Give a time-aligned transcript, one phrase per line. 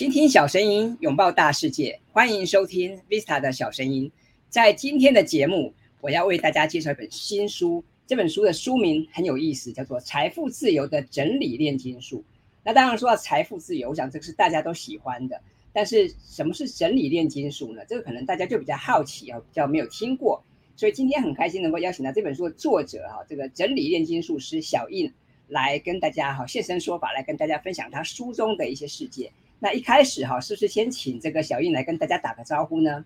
[0.00, 4.10] 倾听小声音，拥抱大世界，欢迎收听 Vista 的小声音。
[4.48, 7.84] 在今天的节目，我要为大家介绍一本新书。
[8.06, 12.20] 这本书的书名很有意思，叫做《财富自由的整理炼金术》。
[12.64, 15.38] 那当然说到财富自由，我想这个是大家都喜欢的。
[15.70, 17.82] 但是什么是整理炼金术呢？
[17.86, 20.42] 这个可能大家就比较好奇啊，比较没有听过。
[20.76, 25.12] 所以今天很开心能够邀请到这本书的作者哈，这个整理炼金术师小印
[25.48, 29.30] 来跟大家哈现身说法，来跟大家分享他书中的一些世界。
[29.62, 33.04] 那一开始哈，是不是先请这个小印来跟大家打个招呼呢？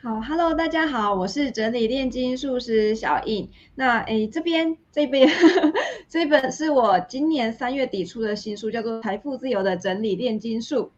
[0.00, 3.48] 好，Hello，大家好，我是整理炼金术师小印。
[3.74, 5.28] 那诶，这边这边
[6.08, 10.90] 这本是我今年三月底出的新书，叫做《财富自由的整理炼金术》。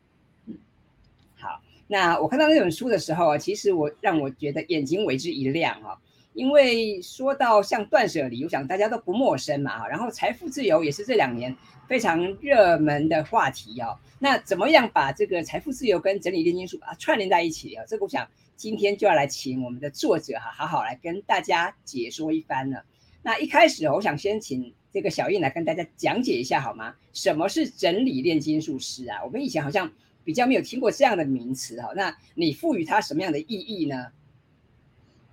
[1.37, 6.01] 好，那我看到那本书的时候啊，其实我让我觉得眼睛为之一亮哈。
[6.39, 11.53] 因为说到像断舍离，我想大家都不陌生嘛然后财富自由也是这两年
[11.89, 13.99] 非常热门的话题哦。
[14.21, 17.85] 那怎么样把这个财富自由跟整理炼金术啊串联在一起啊？
[17.89, 22.85] 这个我想今天就要来请我们的作者哈，好好来跟大家解说一番了。
[23.21, 26.95] 那一开始我想先请这个小燕来跟大家讲解一下好吗？
[27.13, 29.25] 什么是整理炼金术师啊？
[29.25, 29.91] 我们以前好像
[30.23, 31.91] 比较没有听过这样的名词哈。
[31.97, 34.13] 那你赋予它什么样的意义呢？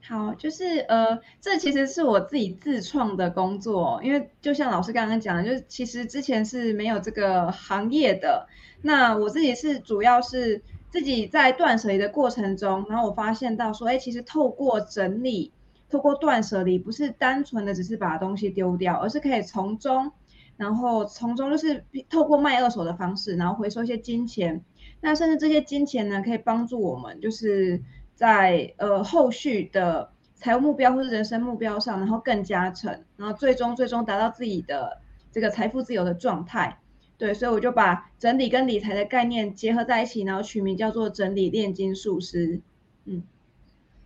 [0.07, 8.47] 好，就是呃，这其实是我自己自创的工作，因为就像老师刚刚讲的，就是其实之前是没有这个行业的。
[8.83, 10.61] 那我自己是主要是
[10.91, 15.51] 自己在断舍离的过程中，然后我发现到说，哎，其实透过整理，
[15.89, 20.11] 透过断舍离，不是单纯的只是把东西丢掉，而是可以从中，
[20.55, 24.63] 然后从中就是透过卖二手的方式，然后回收一些金钱。
[25.01, 27.81] 那甚至这些金钱呢，可以帮助我们，就是。
[28.15, 36.79] 在呃后续的财务目标或者人生目标上，然后更加成，然后最终最终达到自己的这个财富自由的状态。
[37.17, 42.61] 对，所以我就把整理跟理财的概念结合在一起，然后取名叫做整理炼金术师。
[43.05, 43.23] 嗯，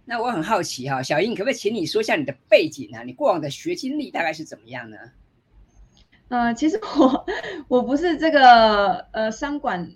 [0.05, 3.01] 那我很好奇哈，小英可不可以请你说一下你的背景啊？
[3.03, 4.97] 你过往的学经历大概是怎么样呢？
[6.29, 7.25] 嗯，其实我
[7.67, 9.91] 我不是这个呃商管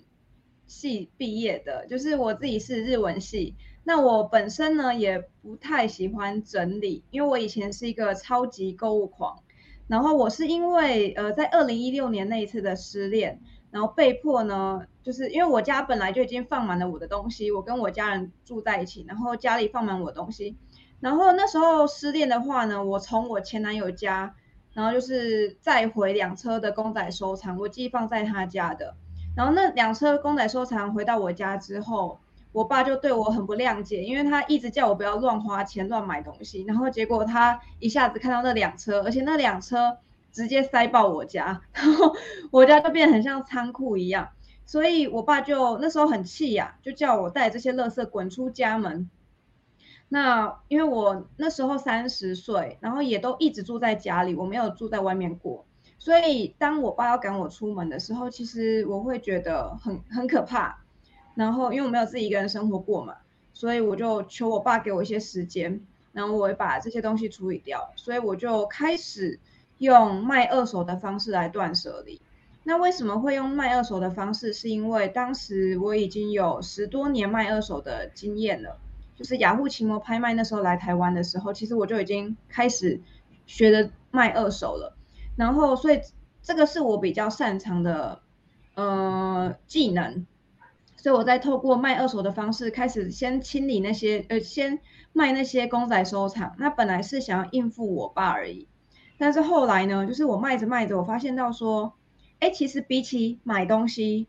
[0.66, 3.54] 系毕业的，就是我自己是日文系。
[3.86, 9.38] 那我本身呢也不太喜欢整理，因为我以前是一个超级购物狂。
[9.86, 20.56] 然后我是因为呃在二零一六年那一次的失恋，然后被迫呢，就是因为我家本来就已经放满了我的东西，我跟我家人住在一起，然后家里放满我的东西。
[21.00, 24.34] 然后那时候失恋的话呢，我从我前男友家，
[24.72, 28.96] 然后就是再回两车的公仔收藏，我寄放在他家的。
[29.36, 32.18] 然后那两车公仔收藏回到我家之后。
[32.54, 39.98] 我爸就对我很不谅解，因为他一直叫我不要乱花钱、乱买东西，然后结果他一下子看到那辆车，而且那辆车
[40.30, 42.14] 直接塞爆我家，然后
[42.52, 44.28] 我家就变得很像仓库一样，
[44.64, 49.10] 所以我爸就那时候很气呀，就叫我带这些垃圾滚出家门。
[50.08, 55.66] 那因为我那时候三十岁，然后也都一直住在家里，我没有住在外面过，
[55.98, 60.83] 所以当我爸要赶我出门的时候，其实我会觉得很很可怕。
[61.34, 63.16] 然后，因为我没有自己一个人生活过嘛，
[63.52, 65.80] 所以我就求我爸给我一些时间，
[66.12, 67.92] 然后我会把这些东西处理掉。
[67.96, 69.40] 所以我就开始
[69.78, 72.20] 用卖二手的方式来断舍离。
[72.62, 74.52] 那为什么会用卖二手的方式？
[74.52, 78.78] 是因为当时我已经有十多年卖二手的经验了，
[79.16, 83.00] 就是雅虎奇摩拍卖那时候来台湾的时候，其实我就已经开始
[83.46, 84.96] 学的卖二手了。
[85.36, 86.00] 然后，所以
[86.42, 88.20] 这个是我比较擅长的
[88.76, 90.24] 呃技能。
[91.04, 94.78] 所以我在透过卖二手的方式开始先清理那些，呃，先
[95.12, 96.54] 卖那些公仔收藏。
[96.56, 98.66] 那本来是想要应付我爸而已，
[99.18, 101.92] 但是后来呢，就是我卖着卖着，我发现到说，
[102.40, 104.28] 哎，其实比起买东西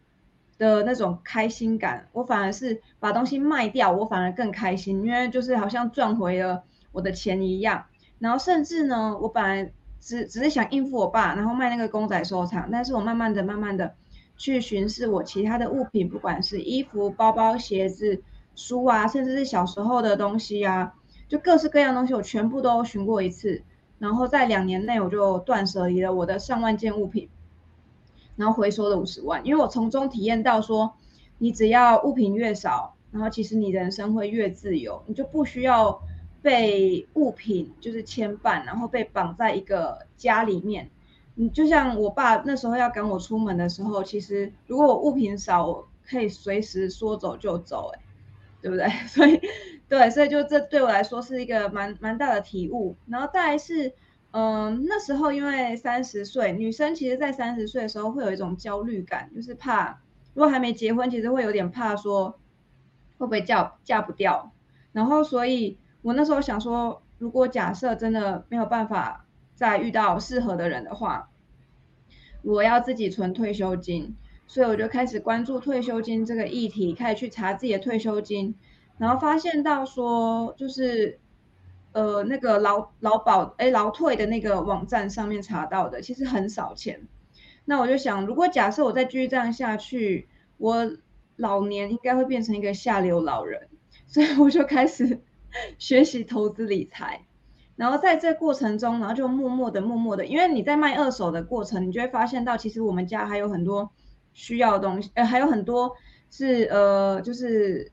[0.57, 7.85] 的那种开心感，我反而是把东西卖掉，我反而更开心，因为就是好像赚回了我的钱一样。
[8.19, 9.71] 然后甚至呢，我本来
[10.01, 13.95] 只只是想应付我爸，然后卖那个公仔收藏，但是我慢慢的、慢慢的。
[14.37, 18.21] 去巡视我其他的物品，不管是衣服、包包、鞋子、
[18.55, 20.93] 书啊，甚至是小时候的东西啊，
[21.27, 23.63] 就各式各样东西，我全部都巡过一次。
[23.97, 27.29] 然后在两年内，我就断舍离了我的上万件物品，
[28.35, 29.45] 然后回收了五十万。
[29.45, 30.93] 因为我从中体验到说，
[31.37, 36.01] 你只要物品越少，然后其实你人生会越自由，你就不需要
[36.41, 40.89] 被物品就是牵绊，然后被绑在一个家里面。
[41.35, 48.01] 你就像我爸那时候要赶我出门的时候，其实如果我物品少，我可以随时说走就走，哎，
[48.61, 48.87] 对不对？
[49.07, 49.39] 所以，
[49.89, 52.95] 对，所以就这对我来说是一个蛮蛮大的体悟。
[53.07, 53.93] 然后再来是，
[54.31, 59.99] 嗯，那时候因为三十岁，女生其实在三十岁的时候会有一种焦虑感，就是怕
[60.33, 62.31] 如果还没结婚，其实会有点怕说
[63.17, 64.51] 会不会嫁嫁不掉。
[64.93, 69.24] 然后，所以我那时候想说，如果假设真的没有办法
[69.55, 71.31] 再遇到适合的人的话，
[72.43, 74.15] 我要自己存退休金。
[74.47, 78.53] 所以我就开始关注退休金这个议题，开始去查自己的退休金，
[78.99, 81.19] 然后发现到说，就是
[81.93, 87.07] 呃那个劳劳保哎劳退的那个网站上面查到的，其实很少钱。
[87.65, 90.95] 那我就想，如果假设我再继续这样下去，我
[91.37, 93.67] 老年应该会变成一个下流老人，
[94.05, 95.21] 所以我就开始
[95.79, 97.25] 学习投资理财。
[97.75, 103.91] 然后在这过程中，然后就默默的、默默的，因为你在卖二手的过程，你就会发现到，其实我们家还有很多
[104.33, 105.95] 需要的东西，呃，还有很多
[106.29, 107.91] 是呃，就是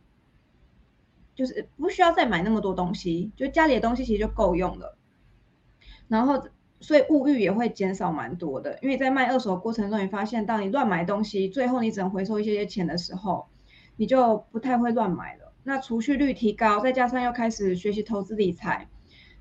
[1.34, 4.96] 就是不需要再买那么多东西，就家里的东西其实就够用了。
[6.08, 6.42] 然后。
[6.84, 13.46] 所以物欲也会减少蛮多的，因为在卖二手过程中，你发现当你乱买东西，最后你只能回收一些些钱的时候，
[13.94, 15.52] 你就不太会乱买了。
[15.62, 18.88] 那储蓄率提高，再加上又开始学习投资理财，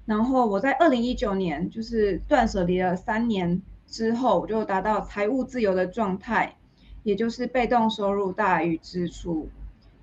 [0.06, 6.56] 然后我在二零一九年就是断舍离了三年之后，我就达到财务自由的状态，
[7.04, 9.50] 也就是被动收入大于支出。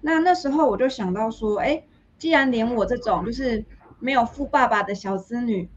[0.00, 1.82] 那那时候我就想到说，哎，
[2.18, 3.64] 既然连我这种就是
[3.98, 5.68] 没有富爸爸的小子女。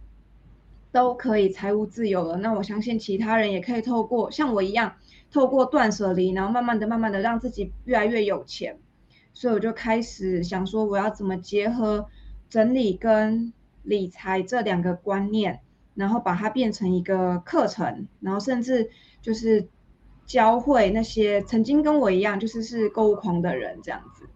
[0.94, 4.96] 都可以财务自由了，那我相信其他人也可以透过像我一样，
[5.32, 8.78] 透过断舍离，然后慢慢的、慢慢的让自己越来越有钱。
[9.34, 12.10] 所以我就开始想说，我要怎么结合
[12.50, 15.60] 整理跟理财这两个观念，
[15.96, 18.90] 然后把它变成一个课程，然后甚至
[19.22, 19.68] 就是
[20.26, 24.28] 教会那些曾经跟我一样就是是购物狂的人这样子。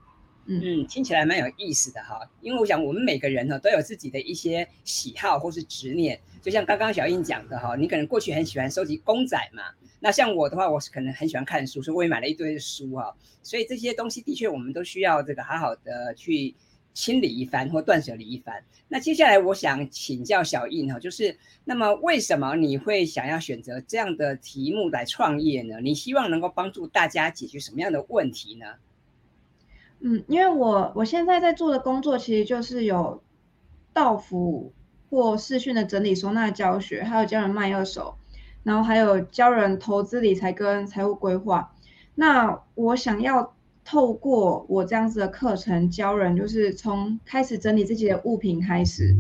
[0.48, 9.64] 嗯嗯，听起来蛮有意思的哈，因为我想我们每个人呢都有自己的一些喜好或是执念，就像刚刚小英讲的哈，你可能过去很喜欢收集公仔嘛，
[10.00, 16.54] 那像我的话，我是可能很喜欢看书，所以我也买了一堆书哈，所以这些东西的确我们都需要这个好好的去
[16.96, 18.64] 清理一番或断舍离一番。
[18.88, 25.80] 那接下来我想请教小印哈，就是那么为什么你会想要选择这样的题目来创业呢？
[25.82, 28.66] 你希望能够帮助大家解决什么样的问题呢？
[30.00, 33.22] 嗯，因为我我现在在做的工作其实就是有
[33.92, 34.72] 到府
[35.10, 38.16] 或视讯的整理收纳教学，还有教人卖二手，
[38.64, 41.74] 然后还有教人投资理财跟财务规划。
[42.14, 43.55] 那我想要
[43.86, 49.16] 透过我这样子的课程教人，就是从开始整理自己的物品开始，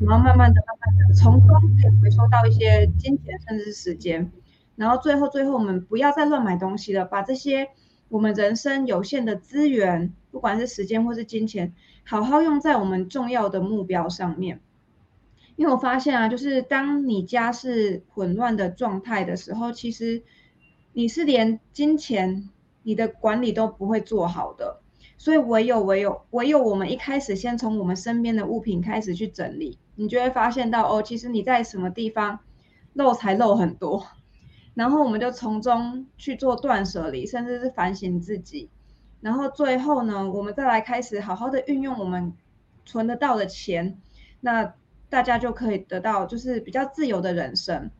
[0.00, 1.48] 然后慢慢的、慢慢的从中
[1.80, 4.30] 可以回收到一些金钱甚至是时间，
[4.76, 7.68] 然后最后最后我们不要再乱买东西了，把这些
[8.08, 10.12] 我们人生有限的资源。
[10.32, 11.74] 不管是时间或是金钱，
[12.04, 14.60] 好好用在我们重要的目标上面。
[15.56, 20.22] 因为我发现啊，就是当你家是混乱的状态的时候，其实
[20.92, 22.48] 你是连金钱
[22.82, 24.80] 你的管理都不会做好的。
[25.18, 32.38] 所以唯有唯有唯有我们一开始先从我们身边的物品开始去整理，你就会发现到哦，其实你在什么地方
[32.94, 34.06] 漏财漏很多。
[34.74, 38.70] 然后我们就从中去做断舍离，甚至是反省自己。
[39.20, 42.32] 然后最后呢，我们再来开始好好的运用我们
[42.86, 43.98] 存得到的钱，
[44.40, 44.72] 那
[45.10, 47.90] 大家就可以得到就是比较自由的人生，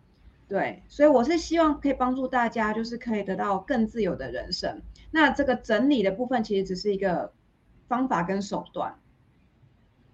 [0.50, 4.82] 对，所以我是希望可以帮助大家，就是可以得到更自由的人生。
[5.12, 7.32] 那这个整理的部分其实只是一个
[7.86, 8.92] 方法跟手段。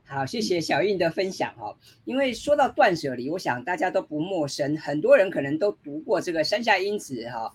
[0.04, 1.74] 好，谢谢小印的分享哦。
[2.04, 7.54] 因为说到断舍离，我想大家都不陌生，很多人可能都读过这个山下英子哈。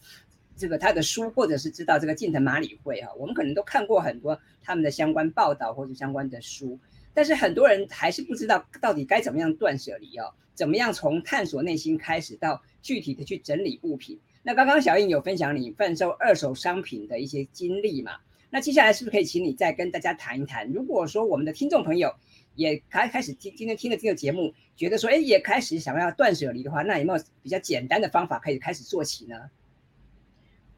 [0.58, 6.80] 这个他的书，或者是知道这个近藤麻里惠哈，我们可能都看过很多他们的相关报道或者相关的书，
[7.14, 14.20] 但是很多人还是不知道到底该怎么样断舍离哦，怎么样从探索内心开始到具体的去整理物品。
[14.44, 18.14] 那刚刚小印有分享你贩售二手商品的一些经历嘛？
[18.50, 20.68] 那接下来是不是可以请你再跟大家谈一谈？
[20.72, 22.14] 如果说我们的听众朋友
[22.56, 29.50] 也开开始今今天听了这个节目，觉得说哎也开始想要断舍离的话，那有没有比较简单的方法可以开始做起呢？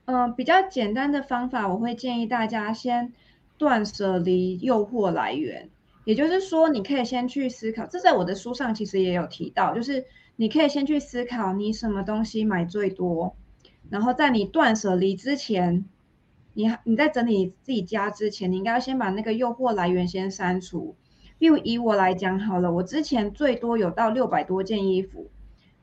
[0.05, 3.13] 嗯，比较简单的方法，我会建议大家先
[3.57, 5.69] 断舍离诱惑来源。
[6.05, 13.35] 也就是说，你可以先去思考，这在我的书上其实也有提到，就是你可以先去思考你什么东西买最多，
[13.89, 15.85] 然后在你断舍离之前，
[16.53, 20.95] 你你在整理自己家之前，你应该要先把那个诱惑来源先删除。
[21.39, 25.29] 例如以我来讲好了，我之前最多有到六百多件衣服，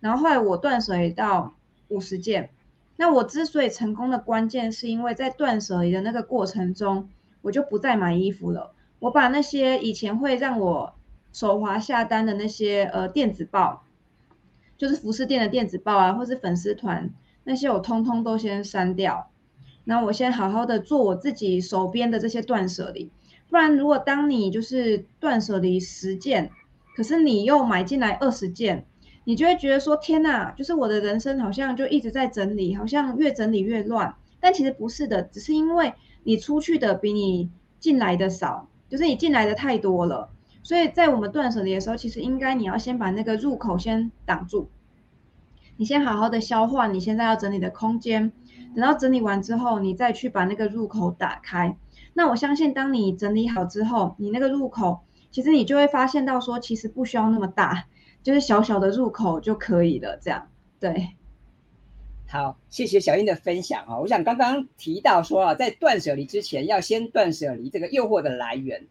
[0.01, 1.55] 然后后来我断舍离到
[1.89, 2.51] 五十件。
[2.97, 7.09] 那我之所以成功的关键，是因为在断舍离的那个过程中，
[7.43, 8.75] 我就不再买衣服了。
[8.99, 10.95] 我把那些以前会让我
[11.33, 13.85] 手滑下单的那些呃电子报，
[14.81, 17.11] 就是服饰店的电子报啊，或是粉丝团
[17.45, 19.31] 那些，我通通都先删掉。
[19.85, 23.11] 那我先好好的做我自己手边的这些断舍离。
[23.51, 26.51] 不然，如果当你就是断舍离十件，
[26.97, 28.87] 可是你又买进来二十件，
[29.25, 34.15] 你就会觉得说：天哪，就是我的人生好像就一直在整理，好像越整理越乱。
[34.41, 40.31] 但其实不是的，只是因为你出去的比你进来的少，就是你进来的太多了。
[40.63, 44.69] 所以在我们断舍离的时候，其实应该你要先把那个入口先挡住，
[45.77, 48.33] 你先好好的消化你现在要整理的空间，
[48.75, 51.77] 等到整理完之后，你再去把那个入口打开。
[52.13, 55.01] 那我相信，当你整理好之后，你那个入口，
[55.31, 57.87] 其实你就会发现到说，其实不需要那么大，
[58.23, 60.19] 就是小小的入口就可以了。
[60.21, 60.49] 这样，
[60.79, 61.11] 对。
[62.29, 63.99] 好，谢谢小英的分享啊。
[63.99, 68.87] 我想刚刚提到说啊，在断舍离之前，要先断舍离这个诱惑的来源。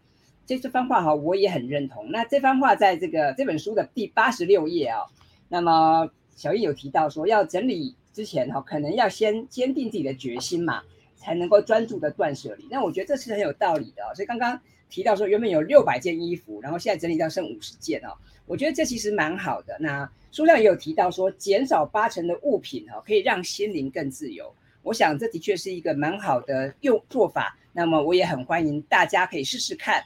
[0.49, 2.09] 这这番话哈，我也很认同。
[2.09, 5.01] 那这番话在这个这本书的第八十六页啊，
[5.47, 10.81] 那么小英有提到说，要整理之前哈，可能要先坚定自己的决心嘛。
[11.21, 14.01] 才能够专注的断舍离，那我觉得这是很有道理的。
[14.15, 14.57] 所以刚刚
[14.89, 18.15] 提到说，原本有六百件衣服，然后现在整理到剩五十件哦，
[18.45, 19.77] 我觉得这其实蛮好的。
[19.81, 24.49] 那书上也有提到说，减少八成的物品哦，可以让心灵更自由。
[24.81, 27.57] 我想这的确是一个蛮好的用做法。
[27.73, 30.01] 那么我也很欢迎大家可以试试看。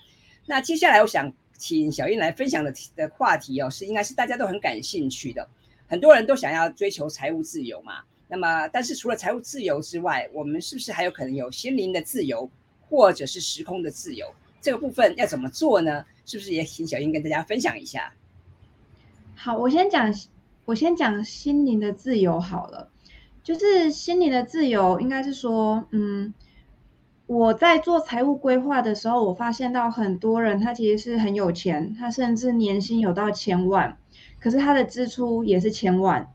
[0.46, 5.48] 那接下来我想请小英来分享的的话题哦，是应该是大家都很感兴趣的，
[5.88, 8.02] 很多人都想要追求财务自由嘛。
[8.28, 12.50] 那么，但是除了财务自由之外，我们是不是还有可能有心灵的自由，
[12.90, 14.34] 或者是时空的自由？
[14.60, 16.04] 这个部分要怎么做呢？
[16.26, 18.14] 是不是也请小英跟大家分享一下？
[19.36, 20.14] 好，我先讲，
[20.66, 22.90] 我先讲心灵的自由好了。
[23.44, 26.34] 就是心灵的自由，应该是说，嗯，
[27.26, 33.98] 我在做财务规划的时候，我发现到很多人他其实是很有钱，他甚至年薪有到千万，
[34.40, 36.30] 可是他的支出也是千万。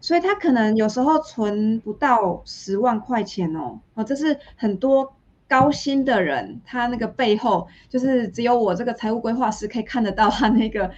[0.00, 5.14] 所以他可能有时候存不到十万块钱哦，哦，这是很多
[5.48, 10.90] 高薪的人，他那个背后就是只有我这个财务规划师可以看得到他那个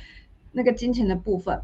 [0.51, 1.61] 那个金钱的部分。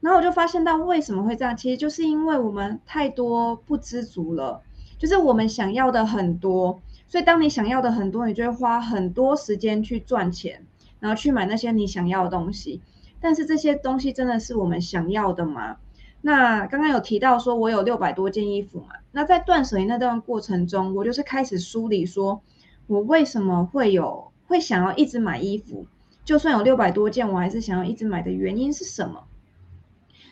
[0.00, 4.60] 然后我就发现到为什么会这样，其实就是因为我们太多不知足了，
[4.98, 10.64] 就是我们想要的很多，所以当你想要的很多，你就会花很多时间去赚钱，
[10.98, 12.80] 然后去买那些你想要的东西。
[13.20, 15.76] 但是这些东西真的是我们想要的吗？
[16.22, 18.94] 那刚刚有提到说，我有六百多件衣服嘛？
[19.10, 22.40] 那在断舍离那段过程中，我就是开始梳理，说
[22.86, 25.86] 我为什么会有会想要一直买衣服？
[26.24, 29.24] 就算有六百多件，我还是想要一直买的原因是什么？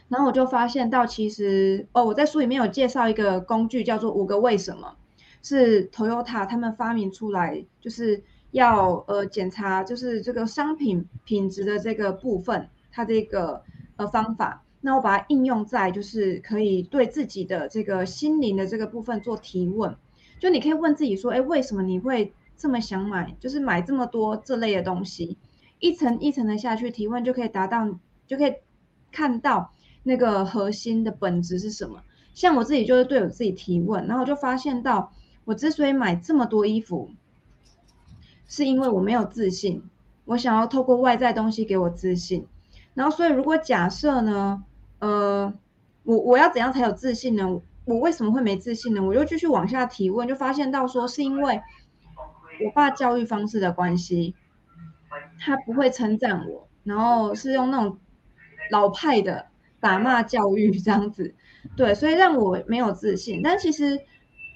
[0.09, 4.97] 然后我就发现到，其实哦，我在书里面有介绍一个工具，叫做五个为什么，
[5.43, 13.63] 是 Toyota 他们发明出来，就是要呃检查就是这个商品品质的这个部分，它这个
[13.97, 14.63] 呃方法。
[14.83, 19.95] 那我把它应用在，就是可以对自己的这个心灵的这个部分做提问，
[20.39, 25.37] 就你可以问自己说，哎，为什么你会这么想买，就是买这么多这类的东西，
[25.81, 28.55] 一层一层的下去提问，就可以达到，就可以
[29.13, 32.03] 看到那个核心的本质是什么。
[32.33, 35.13] 像我自己就是对我自己提问，然后就发现到，
[35.45, 37.11] 我之所以买这么多衣服，
[38.47, 39.83] 是因为我没有自信，
[40.25, 42.47] 我想要透过外在东西给我自信，
[42.95, 44.65] 然后所以如果假设呢？
[44.99, 45.51] 呃，
[46.03, 47.63] 我我要怎样才有自信呢？
[47.87, 49.03] 我为什么会没自信呢？
[49.03, 51.59] 我就继续往下提问，就发现到说是因为
[52.63, 54.35] 我爸教育方式的关系，
[55.41, 57.99] 他不会称赞我，然后是用那种
[58.71, 59.47] 老派的
[59.81, 61.35] 打骂教育这样子，
[61.77, 63.41] 对，所以让我没有自信。
[63.43, 63.99] 但其实，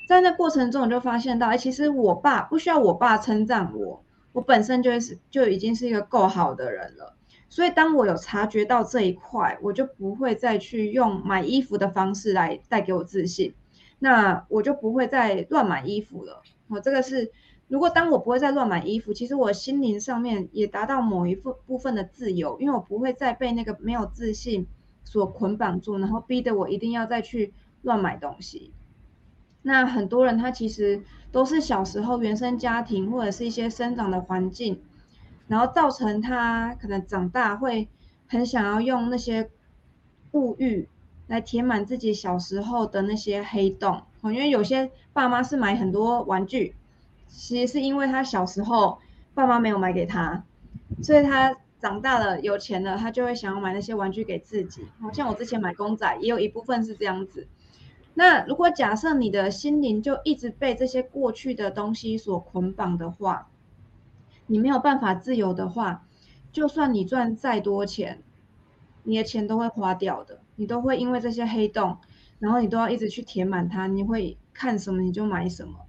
[0.06, 7.16] 在那过程中，我就发现到，哎，其实我爸不需要我爸称赞我，我本身就是就已经是一个够好的人了。
[7.48, 13.54] 所以，当我有察觉到这一块，我就不会再去用买衣服的方式来带给我自信，
[13.98, 16.42] 那我就不会再乱买衣服了。
[16.68, 17.30] 我这个是，
[17.68, 24.66] 如果当我不会再乱买衣服，其实我心灵上面也达到某一部部分的自由，因为我不会再被那个没有自信
[25.04, 28.72] 所捆绑住，然后逼得我一定要再去乱买东西。
[29.64, 31.02] 那很多人他其实
[31.32, 34.80] 都是小时候原生家庭或者是一些生长的环境。
[35.46, 37.86] 然后造成他可能长大会
[38.26, 39.50] 很想要用那些
[40.32, 40.88] 物欲
[41.26, 46.74] 来填满自己小时候的那些黑洞，因为有些爸妈是买很多玩具，
[47.28, 48.98] 其实是因为他小时候
[49.34, 50.42] 爸妈没有买给他，
[51.02, 54.86] 所以他长大了有钱了，他就会想要买那些玩具给自己。
[54.98, 57.46] 好像我之前买公仔也有一部分是这样子。
[58.14, 63.48] 那如果假设你的心灵就一直被这些过去的东西所捆绑的话，
[64.46, 66.04] 你没有办法自由的话，
[66.52, 68.22] 就算你赚再多钱，
[69.02, 70.40] 你的钱都会花掉的。
[70.56, 71.98] 你都会因为这些黑洞，
[72.38, 73.88] 然后你都要一直去填满它。
[73.88, 75.80] 你会看什么你就买什么。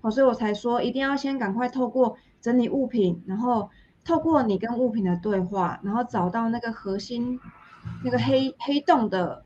[0.00, 3.70] 好，所以我才说一定要先赶快透过整理物品，然后
[4.04, 7.38] 透过你跟物品的对话，然后找到那个核心，
[8.02, 9.44] 那个黑黑洞的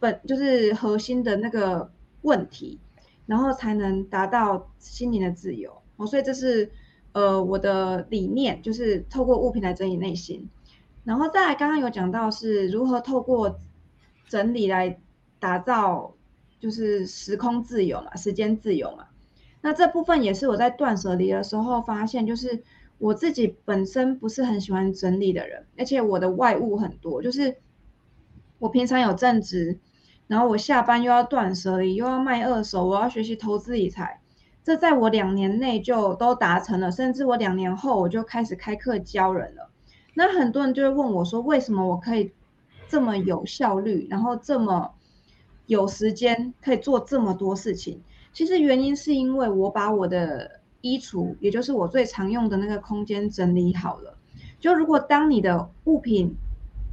[0.00, 1.90] 本，就是核心的那个
[2.22, 2.78] 问题，
[3.26, 5.82] 然后才能达到心灵的自由。
[5.96, 6.70] 哦，所以这是
[7.12, 10.48] 呃我的理念，就是透过物品来整理内心。
[11.04, 13.58] 然后再来，刚刚有讲到是如何透过
[14.28, 15.00] 整理来
[15.40, 16.14] 打造，
[16.60, 19.06] 就是时空自由嘛，时间自由嘛。
[19.60, 22.62] 那这部分也是我在断舍离的时候发现，就是
[22.98, 27.56] 我自己本身不是很喜欢整理的人，而且我的外物很多，就是
[28.58, 29.78] 我平常有正职，
[30.28, 34.20] 然后我下班又要断舍离，又要卖二手，我要学习投资理财，
[34.62, 39.68] 这在我两年内就都达成了，甚至我两年后我就开始开课教人了。
[40.14, 42.30] 那很多人就会问我说，为什么我可以
[42.86, 44.92] 这么有效率，然后这么
[45.66, 48.00] 有时间可以做这么多事情？
[48.32, 54.14] 其实原因是因为我把我的衣橱，也就是我最常用的那个空间整理好了。
[54.60, 56.36] 就如果当你的物品，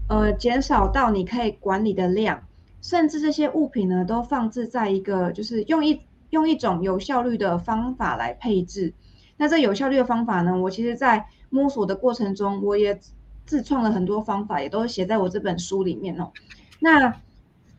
[0.08, 2.44] 呃，减少到你可以管理的量，
[2.86, 6.00] 甚至这些物品呢，都放置在一个，就是用一
[6.30, 8.94] 用一种有效率的方法来配置。
[9.38, 13.00] 那这有效率的方法呢，我其实在摸索的过程中，我也。
[13.48, 16.32] 自创了很多方法，也都写在我这本书里面哦。
[16.80, 17.22] 那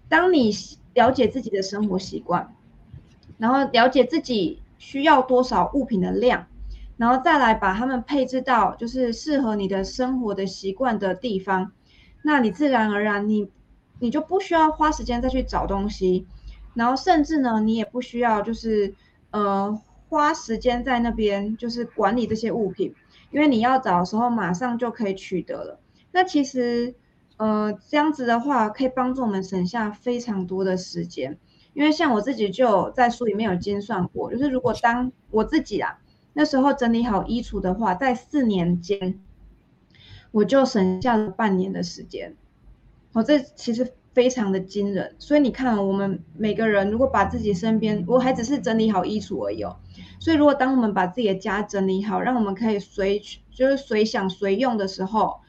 [0.09, 0.53] 当你
[0.95, 2.55] 了解自己的生活习惯，
[3.37, 6.47] 然后了解自己需要多少物品的量，
[6.97, 11.73] 然后再来把它们配置到就是适合你的生活的习惯的地方，
[12.23, 13.51] 那你自然而然你
[13.99, 16.27] 你就不需要花时间再去找东西，
[16.75, 18.95] 然后甚至呢，你也不需要就是
[19.31, 22.95] 呃花时间在那边就是管理这些物品。
[23.33, 25.81] 因为你要找的时候，马上就可以取得了。
[26.13, 26.95] 那其实，
[27.37, 31.37] 呃，这样子的话，可以帮助我们省下非常多的时间。
[31.75, 35.99] 因为像我自己就在书里面有精算过，就是如果当我自己啊
[36.33, 39.21] 那时候整理好衣橱的话，在四年间，
[40.31, 42.37] 我就省下了半年的时间。
[43.17, 43.93] 哦，这其实。
[44.17, 49.77] 非常的惊人，所以你看，我们每个人如果把自己身边，我还只是整理好衣橱而已哦。
[50.19, 55.41] 所以如果当我们把自己的家整理好，让我们可以随就是随想随用的时候，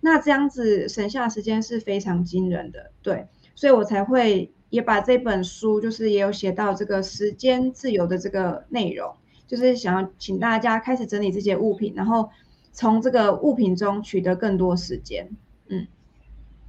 [0.00, 2.92] 那这样子省下时间是非常惊人的。
[3.02, 9.16] 对，所以我才会也把这本书就是也有写到这个时间自由的这个内容，
[9.48, 12.30] 就是想要请大家开始整理这些物品，然后
[12.70, 15.28] 从这个物品中取得更多时间。
[15.66, 15.88] 嗯，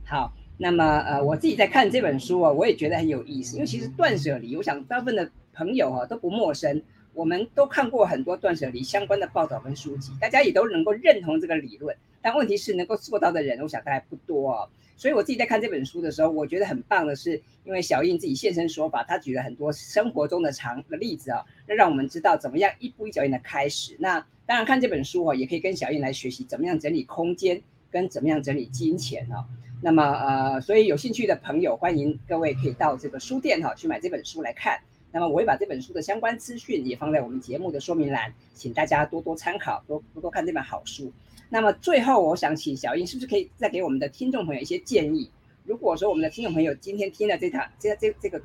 [0.03, 0.33] 好。
[0.57, 3.55] 那么，呃，我自己在看这本书啊，我也觉得很有意思。
[3.55, 6.81] 因为其实断舍离，我想大部分的朋友啊都不陌生，
[7.13, 11.95] 我们都看过很多断舍离相关的报道跟书籍，大家也都能够认同这个理论。
[12.21, 14.69] 但问题是，能够做到的人，我想大概不多哦。
[14.95, 23.97] 所以我自己在看这本书的时候，我觉得很棒的是，因为小印自己现身说法，他举了很多生活中的常的例子啊，那让我们知道怎么样一步一脚印的开始。
[23.99, 27.61] 那当然看这本书哦，也可以跟小印来学习怎么样整理空间，
[27.91, 29.43] 跟怎么样整理金钱哦。
[29.83, 34.79] 那么呃，所以有兴趣的朋友，欢迎各位可以到这个书店哈去买这本书来看。
[35.11, 41.11] 那么我会把这本书的相关资讯也放在我们节目的说明栏，请大家多多参考，多多多看这本好书。
[41.49, 45.29] 那么最后，我想请小英是不是可以再给我们的听众朋友一些建议？
[45.65, 48.41] 如果说我们的听众朋友今天听了这场这这这个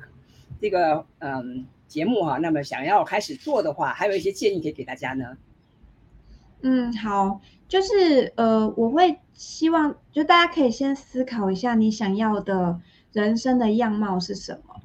[0.59, 5.37] 这个嗯节目哈，那么想要开始做的话，还有一些建议可以给大家呢？
[6.61, 12.79] 嗯，好，就是呃，我会希望就大家可以先思考一下，你想要的
[13.13, 14.75] 人生的样貌是什么。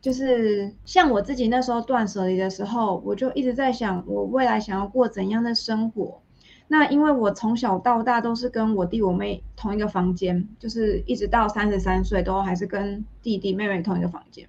[0.00, 6.22] 就是像我自己那时候断舍离的时候，我就一直在想，我未来想要过怎样的生活。
[6.68, 14.46] 那因为我从小到大都是跟我弟我妹同一个房间，就是一直到三十三岁都还是跟弟弟妹妹同一个房间，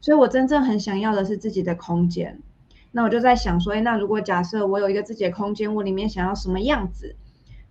[0.00, 2.38] 所以我真正很想要的是自己的空间。
[2.96, 7.16] 那我就在想说，哎，那如果假设我有一个自己的空间，我里面想要什么样子？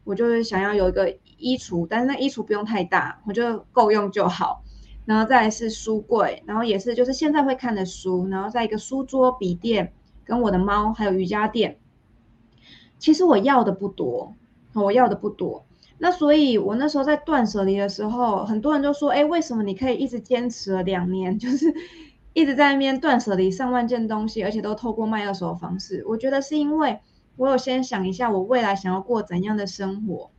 [0.03, 4.65] 我就是想要有一个衣橱，但是那衣橱不用太大，我就够用就好。
[5.05, 9.93] 然后再是书柜，然后也是就是现在会看的书，然后在一个书桌、笔垫，
[10.25, 11.77] 跟我的猫还有瑜伽垫。
[12.99, 14.35] 其实我要的不多，
[14.73, 15.65] 我要的不多。
[15.99, 21.35] 那所以我那时候在断舍离的时候，很多人都说，哎，为什么你可以一直坚持了两年？
[21.39, 21.73] 就是。
[22.33, 26.03] 一直在那边断舍离上万件东西，而且都透过卖二手的方式。
[26.07, 26.99] 我觉得是因为
[27.35, 30.31] 我有先想一下我未来想要过怎样的生活，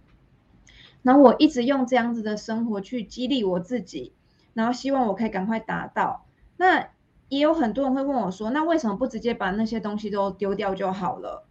[1.03, 4.13] 然后我一直用这样子的生活去激励我自己，
[4.55, 6.27] 然后希望我可以赶快达到。
[6.57, 6.89] 那
[7.29, 11.47] 也有很多人会问我说，那为什么不直接把那些东西都丢掉就好了？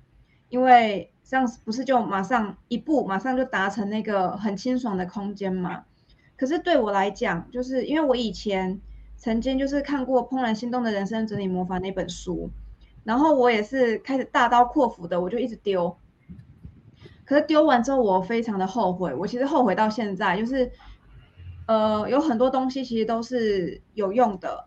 [0.49, 5.85] 因为这样不是就马上一步马上就达成那个很清爽的空间吗？
[6.35, 8.81] 可是对我来讲，就是因为我以前。
[9.17, 12.49] 曾经就是看过《怦然心动的人生整理魔法》那本书，
[13.03, 15.95] 然后我也是开始大刀阔斧的，我就一直丢。
[17.25, 19.13] 可是丢完之后，我非常的后悔。
[19.13, 20.69] 我其实后悔到现在，就是
[21.67, 24.65] 呃，有很多东西其实都是有用的，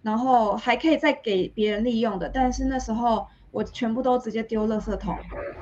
[0.00, 2.30] 然后还可以再给别人利用的。
[2.30, 5.14] 但是那时候我全部都直接丢垃圾桶，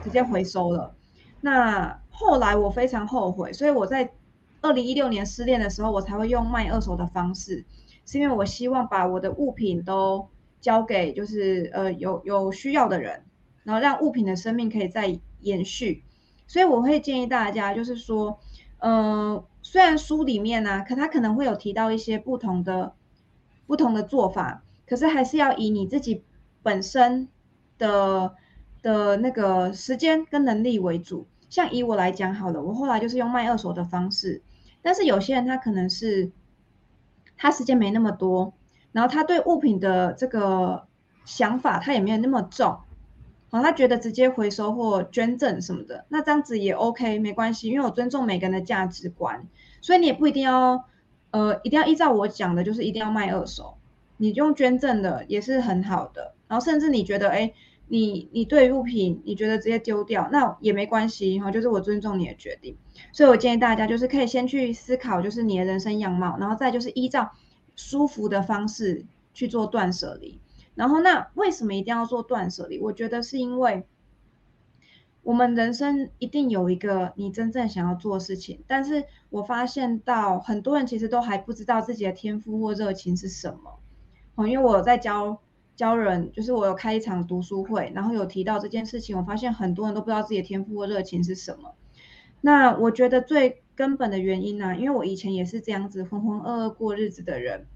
[0.05, 0.95] 直接回收了。
[1.41, 4.13] 那后来我非常后悔，所以我在
[4.63, 7.65] 二零一六年失恋的时候，我才会用卖二手的方式，
[8.07, 10.29] 是因为我希望把我的物品都。
[10.59, 13.23] 交给就是呃有有需要的人，
[13.63, 16.03] 然后让物品的生命可以再延续。
[16.49, 18.41] 所以我会建议大家，就是说，
[18.79, 22.95] 嗯，虽然书里面呢，可他可能会有提到一些不同的
[23.69, 26.25] 不同的做法，可是还是要以你自己
[26.65, 27.29] 本身
[27.79, 28.35] 的
[28.83, 31.29] 的那个时间跟能力为主。
[31.49, 34.43] 像以我来讲好了，我后来就是用卖二手的方式，
[34.83, 36.33] 但是有些人他可能是
[37.37, 38.53] 他时间没那么多。
[38.93, 40.87] 然后他对物品的这个
[41.27, 42.79] 想法，他也没有那么重，
[43.51, 49.47] 好，他觉得直接回收或捐赠什么的，那这样子也 OK，没关系，因为我尊重每个人的价值观，
[49.83, 50.87] 所以你也不一定要，
[51.31, 53.77] 呃，一定要依照我讲的，就是一定要卖二手，
[54.17, 57.53] 你用捐赠的也是很好的，然后甚至你觉得，哎，
[57.89, 62.77] 你你对物品你觉得直接丢掉，那也没关系，哈，就是我尊重你的决定，
[63.13, 67.33] 所以我建议大家就是可以先去思考，就是你的人生样貌，然后再就是依照。
[67.79, 70.41] 舒服的方式去做断舍离，
[70.75, 72.79] 然后那为什么一定要做断舍离？
[72.79, 73.85] 我觉得是因为
[75.23, 83.79] 我们人生一定有一个你真正想要做的事情，但是我发现到很多人其实都还不知道自己的天赋或热情是什么。
[84.37, 85.39] 哦，因为我在教
[85.77, 91.75] 教人，就是我有开一场读书会，然后有提到这件事情，我发现很多人都不知道自己的天赋或热情是什么。
[92.41, 97.67] 那我觉得最根本的原因呢，因为我以前也是这样子浑浑噩噩过日子的人，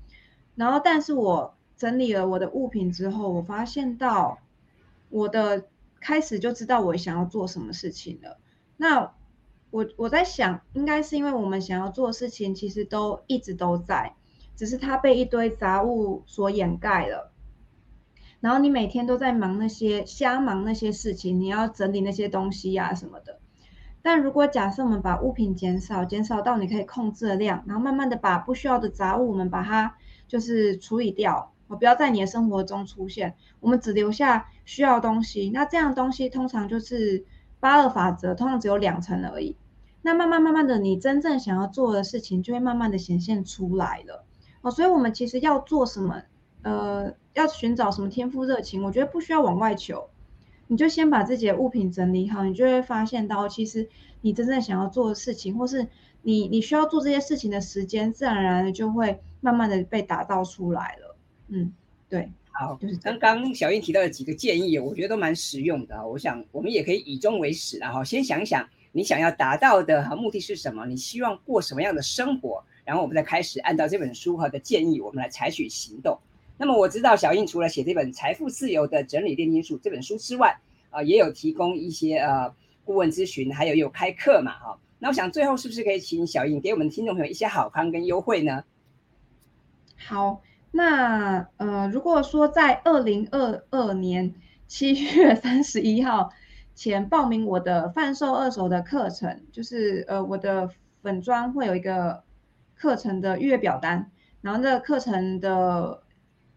[0.55, 4.39] 然后但是我整理了我的物品之后，我发现到
[5.11, 5.67] 我的
[6.01, 8.39] 开始就知道我想要做什么事情了。
[8.77, 9.13] 那
[9.71, 14.15] 我我在想，应该是因为我们想要做的事情其实都一直都在，
[14.57, 17.30] 只是它被一堆杂物所掩盖了。
[18.41, 23.39] 然后你每天都在忙那些瞎忙那些事情，你要整理那些东西呀什么的。
[24.03, 29.95] 但如果假设我们把物品减少，减少到你可以控制的量，然后慢慢的把不需要的杂物，我们把它
[30.27, 35.51] 就是处理掉，我不要在你的生活中出现，我们只留下需要东西。
[35.51, 37.27] 那这样东西通常就是
[37.61, 39.55] 八二法则，通常只有两层而已。
[40.01, 44.25] 那慢慢慢慢的，你真正想要做的事情就会慢慢的显现出来了。
[44.63, 46.23] 哦，所以我们其实要做什么，
[46.63, 50.09] 呃，要寻找什么天赋热情，我觉得不需要往外求。
[50.67, 53.89] 你就先把自己的物品整理好，你就会发现到，其实
[54.21, 55.89] 你真正想要做的事情，或是
[56.23, 61.17] 你你需要做这些事情的时间，自然而然的就会慢慢的被打造出来了。
[61.49, 61.73] 嗯，
[62.09, 66.07] 对，好，就是刚刚小英提到的几个建议，我觉得都蛮实用的。
[66.07, 76.17] 我想我们也可以以终为始，然后先想一想你想要达到的目的是什么，你希望过什么样的生活，然后我们再开始按照这本书哈的建议，我们来采取行动。
[76.61, 84.79] 那么我知道小英除了写这本《财富自由的整理炼金术》这本书之外，啊，也有提供一些呃顾问咨询，还有有开课嘛，哈。
[84.99, 88.63] 那我想最后是不是可以请小英给我们听众朋友一些好康跟优惠呢？
[89.97, 94.35] 好，那呃，如果说在二零二二年
[94.67, 96.31] 七月三十一号
[96.75, 100.69] 前报名我的贩售二手的课程，就是呃我的
[101.03, 102.23] 粉砖会有一个
[102.75, 104.11] 课程的预约表单，
[104.43, 106.03] 然后这个课程的。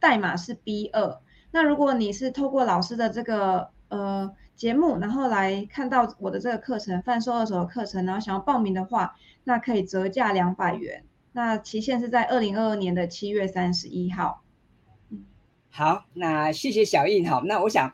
[0.03, 1.21] 代码是 B 二。
[1.51, 11.05] 那如果你是透过老师的这个呃节目，然后来看到我的这个课程贩售二手的课程，然后想要报名的话，那可以折价两百元。
[11.31, 14.43] 那期限是在二零二二年的七月三十一号。
[15.69, 17.41] 好，那谢谢小印哈。
[17.45, 17.89] 那我想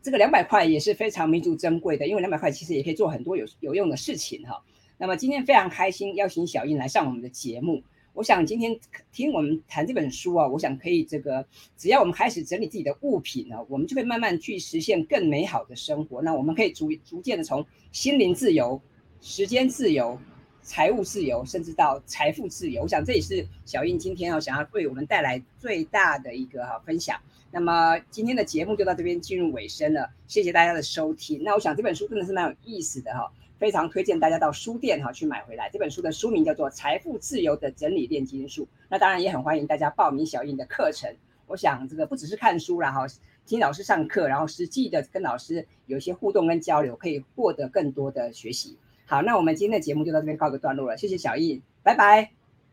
[0.00, 4.62] 这个两百块也是非常弥足珍贵的，因为两百块其实也可以做很多有有用的事情哈。
[4.96, 7.82] 那么今天非常开心邀请小印来上我们的节目。
[8.16, 8.74] 我想今天
[9.12, 16.22] 听我们谈这本书啊，我想可以这个，只要我们开始整理自己的物品呢，我们就会慢慢去实现更美好的生活。
[16.22, 18.80] 那我们可以逐逐渐的从心灵自由、
[19.20, 20.18] 时间自由、
[20.62, 22.84] 财务自由，甚至到财富自由。
[22.84, 27.20] 我想这也是小英今天要想要为我们带来最大的一个哈分享。
[27.50, 31.42] 那么今天的节目就到这边进入尾声了，谢谢大家的收听。
[31.42, 33.30] 那我想这本书真的是蛮有意思的哈。
[33.58, 35.68] 非常推荐大家到书店哈去买回来。
[35.70, 38.64] 这本书的书名叫做《财富自由的整理炼金术》。
[38.88, 41.14] 那当然也很欢迎大家报名小印的课程。
[41.46, 43.02] 我想这个不只是看书然后
[43.46, 48.76] 听老师上课，然后实际的跟老师有一些互动跟交流，可以获得更多的学习。
[49.04, 50.96] 好，那我们今天的节目就到这边告个段落了。
[50.96, 52.30] 谢谢小印，拜拜。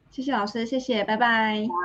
[0.10, 1.68] 谢谢老师，谢谢，拜拜。
[1.68, 1.84] 拜。